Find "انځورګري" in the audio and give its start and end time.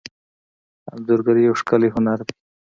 0.91-1.41